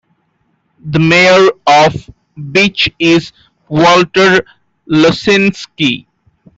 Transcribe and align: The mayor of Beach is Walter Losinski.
The 0.83 0.97
mayor 0.97 1.49
of 1.67 2.09
Beach 2.53 2.89
is 2.97 3.33
Walter 3.67 4.43
Losinski. 4.89 6.07